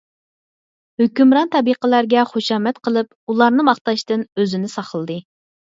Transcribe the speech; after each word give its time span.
ھۆكۈمران 1.01 1.51
تەبىقىلەرگە 1.57 2.25
خۇشامەت 2.31 2.83
قىلىپ، 2.89 3.13
ئۇلارنى 3.27 3.71
ماختاشتىن 3.73 4.29
ئۆزىنى 4.39 4.77
ساقلىدى. 4.79 5.25